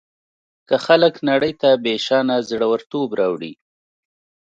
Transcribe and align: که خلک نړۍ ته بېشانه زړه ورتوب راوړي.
که 0.67 0.75
خلک 0.85 1.13
نړۍ 1.29 1.53
ته 1.61 1.69
بېشانه 1.83 2.35
زړه 2.49 2.65
ورتوب 2.69 3.09
راوړي. 3.19 3.53